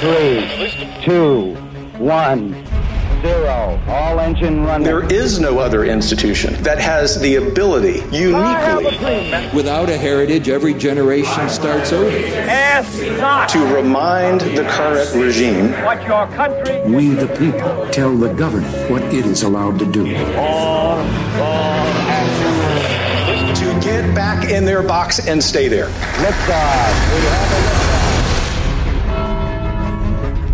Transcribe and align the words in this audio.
Three, 0.00 0.48
two, 1.04 1.54
one, 1.98 2.54
zero. 3.20 3.78
All 3.86 4.18
engine 4.18 4.64
running. 4.64 4.82
There 4.86 5.04
is 5.12 5.38
no 5.38 5.58
other 5.58 5.84
institution 5.84 6.54
that 6.62 6.78
has 6.78 7.20
the 7.20 7.34
ability, 7.34 8.02
uniquely, 8.10 8.86
Without 9.54 9.90
a 9.90 9.98
heritage, 9.98 10.48
every 10.48 10.72
generation 10.72 11.50
starts 11.50 11.92
over. 11.92 12.08
Ask 12.48 12.98
not 13.18 13.50
to 13.50 13.58
remind 13.74 14.40
the 14.40 14.64
current 14.70 15.14
regime 15.14 15.72
what 15.84 16.02
your 16.06 16.26
country 16.28 16.80
We, 16.86 17.10
the 17.10 17.28
people, 17.36 17.86
tell 17.90 18.16
the 18.16 18.32
government 18.32 18.90
what 18.90 19.02
it 19.02 19.26
is 19.26 19.42
allowed 19.42 19.78
to 19.80 19.84
do. 19.84 20.04
to 23.54 23.80
get 23.84 24.14
back 24.14 24.50
in 24.50 24.64
their 24.64 24.82
box 24.82 25.28
and 25.28 25.44
stay 25.44 25.68
there. 25.68 25.88
Liftoff. 25.88 27.12
We 27.12 27.20
have 27.26 27.52
a 27.52 27.56
liftoff. 27.68 27.99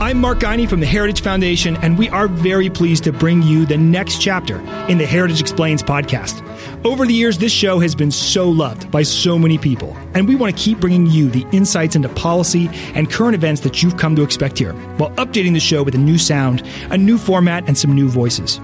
I'm 0.07 0.21
Mark 0.21 0.39
Guiney 0.39 0.69
from 0.69 0.79
the 0.79 0.87
Heritage 0.87 1.21
Foundation, 1.21 1.77
and 1.79 1.99
we 1.99 2.09
are 2.11 2.29
very 2.29 2.71
pleased 2.71 3.03
to 3.03 3.13
bring 3.13 3.43
you 3.43 3.67
the 3.67 3.77
next 3.77 4.23
chapter 4.23 4.61
in 4.89 4.99
the 4.99 5.05
Heritage 5.05 5.41
Explains 5.41 5.83
podcast. 5.83 6.45
Over 6.87 7.07
the 7.07 7.13
years, 7.13 7.39
this 7.39 7.51
show 7.51 7.81
has 7.81 7.97
been 7.97 8.13
so 8.13 8.49
loved 8.49 8.89
by 8.93 9.03
so 9.03 9.37
many 9.37 9.59
people, 9.59 9.97
and 10.15 10.29
we 10.29 10.37
want 10.37 10.57
to 10.57 10.63
keep 10.63 10.79
bringing 10.79 11.07
you 11.07 11.29
the 11.29 11.45
insights 11.51 11.97
into 11.97 12.09
policy 12.11 12.71
and 12.95 13.11
current 13.11 13.35
events 13.35 13.63
that 13.63 13.83
you've 13.83 13.97
come 13.97 14.15
to 14.15 14.23
expect 14.23 14.61
here, 14.61 14.75
while 14.99 15.11
updating 15.17 15.55
the 15.55 15.59
show 15.59 15.83
with 15.83 15.97
a 15.97 15.99
new 15.99 16.19
sound, 16.19 16.63
a 16.93 16.97
new 16.97 17.19
format, 17.19 17.67
and 17.67 17.77
some 17.77 17.93
new 17.93 18.09
voices. 18.09 18.61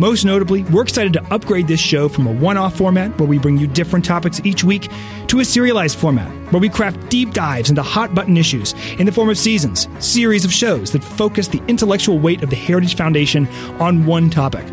Most 0.00 0.24
notably, 0.24 0.62
we're 0.62 0.80
excited 0.80 1.12
to 1.12 1.22
upgrade 1.30 1.68
this 1.68 1.78
show 1.78 2.08
from 2.08 2.26
a 2.26 2.32
one 2.32 2.56
off 2.56 2.74
format 2.74 3.18
where 3.18 3.28
we 3.28 3.38
bring 3.38 3.58
you 3.58 3.66
different 3.66 4.02
topics 4.02 4.40
each 4.44 4.64
week 4.64 4.90
to 5.26 5.40
a 5.40 5.44
serialized 5.44 5.98
format 5.98 6.32
where 6.50 6.58
we 6.58 6.70
craft 6.70 7.10
deep 7.10 7.34
dives 7.34 7.68
into 7.68 7.82
hot 7.82 8.14
button 8.14 8.38
issues 8.38 8.72
in 8.98 9.04
the 9.04 9.12
form 9.12 9.28
of 9.28 9.36
seasons, 9.36 9.88
series 9.98 10.42
of 10.42 10.50
shows 10.50 10.90
that 10.92 11.04
focus 11.04 11.48
the 11.48 11.62
intellectual 11.68 12.18
weight 12.18 12.42
of 12.42 12.48
the 12.48 12.56
Heritage 12.56 12.96
Foundation 12.96 13.46
on 13.78 14.06
one 14.06 14.30
topic. 14.30 14.64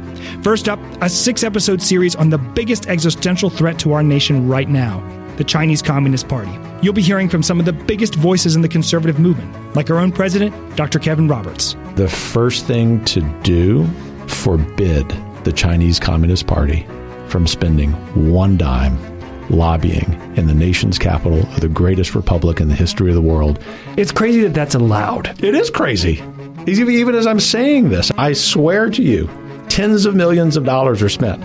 First 0.44 0.70
up, 0.70 0.80
a 1.02 1.10
six 1.10 1.44
episode 1.44 1.82
series 1.82 2.16
on 2.16 2.30
the 2.30 2.38
biggest 2.38 2.88
existential 2.88 3.50
threat 3.50 3.78
to 3.80 3.92
our 3.92 4.04
nation 4.04 4.48
right 4.48 4.70
now 4.70 5.04
the 5.36 5.44
Chinese 5.44 5.84
Communist 5.84 6.28
Party. 6.28 6.52
You'll 6.82 6.94
be 6.94 7.04
hearing 7.04 7.30
from 7.30 7.44
some 7.44 7.60
of 7.60 7.66
the 7.66 7.74
biggest 7.74 8.16
voices 8.16 8.56
in 8.56 8.64
the 8.64 8.70
conservative 8.70 9.20
movement, 9.20 9.76
like 9.76 9.92
our 9.92 9.98
own 9.98 10.12
president, 10.12 10.76
Dr. 10.76 10.98
Kevin 10.98 11.28
Roberts. 11.28 11.76
The 11.94 12.08
first 12.08 12.66
thing 12.66 13.06
to 13.06 13.22
do, 13.44 13.88
forbid 14.38 15.08
the 15.44 15.52
Chinese 15.52 16.00
Communist 16.00 16.48
Party 16.48 16.86
from 17.28 17.48
spending 17.48 17.92
one 18.32 18.58
dime 18.58 18.98
lobbying 19.50 20.14
in 20.36 20.48
the 20.48 20.54
nation's 20.54 21.00
capital 21.00 21.40
of 21.40 21.62
the 21.62 21.70
greatest 21.70 22.16
republic 22.16 22.60
in 22.60 22.68
the 22.68 22.76
history 22.76 23.10
of 23.10 23.16
the 23.16 23.22
world. 23.22 23.64
It's 23.98 24.12
crazy 24.12 24.42
that 24.42 24.54
that's 24.54 24.76
allowed. 24.76 25.42
It 25.44 25.56
is 25.56 25.70
crazy. 25.70 26.22
Even 26.68 27.16
as 27.16 27.26
I'm 27.26 27.40
saying 27.40 27.90
this, 27.90 28.12
I 28.18 28.34
swear 28.34 28.90
to 28.90 29.02
you, 29.02 29.30
tens 29.70 30.06
of 30.06 30.16
millions 30.16 30.58
of 30.58 30.66
dollars 30.66 31.02
are 31.02 31.10
spent 31.10 31.42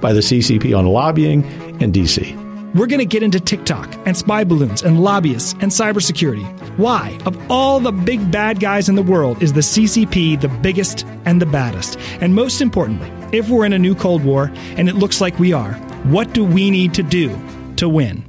by 0.00 0.12
the 0.12 0.20
CCP 0.20 0.76
on 0.76 0.86
lobbying 0.86 1.44
in 1.80 1.92
DC. 1.92 2.41
We're 2.74 2.86
going 2.86 3.00
to 3.00 3.04
get 3.04 3.22
into 3.22 3.38
TikTok 3.38 3.94
and 4.06 4.16
spy 4.16 4.44
balloons 4.44 4.82
and 4.82 5.02
lobbyists 5.02 5.52
and 5.60 5.70
cybersecurity. 5.70 6.44
Why, 6.78 7.18
of 7.26 7.50
all 7.50 7.80
the 7.80 7.92
big 7.92 8.30
bad 8.30 8.60
guys 8.60 8.88
in 8.88 8.94
the 8.94 9.02
world, 9.02 9.42
is 9.42 9.52
the 9.52 9.60
CCP 9.60 10.40
the 10.40 10.48
biggest 10.48 11.06
and 11.26 11.40
the 11.40 11.46
baddest? 11.46 11.98
And 12.22 12.34
most 12.34 12.62
importantly, 12.62 13.10
if 13.36 13.50
we're 13.50 13.66
in 13.66 13.74
a 13.74 13.78
new 13.78 13.94
Cold 13.94 14.24
War, 14.24 14.50
and 14.76 14.88
it 14.88 14.94
looks 14.94 15.20
like 15.20 15.38
we 15.38 15.52
are, 15.52 15.74
what 16.04 16.32
do 16.32 16.44
we 16.44 16.70
need 16.70 16.94
to 16.94 17.02
do 17.02 17.38
to 17.76 17.90
win? 17.90 18.24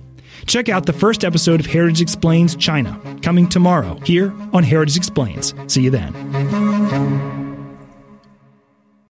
Check 0.45 0.67
out 0.67 0.85
the 0.87 0.93
first 0.93 1.23
episode 1.23 1.61
of 1.61 1.65
Heritage 1.65 2.01
Explains 2.01 2.57
China, 2.57 2.99
coming 3.21 3.47
tomorrow 3.47 3.97
here 4.03 4.33
on 4.51 4.63
Heritage 4.63 4.97
Explains. 4.97 5.53
See 5.67 5.83
you 5.83 5.89
then. 5.89 6.62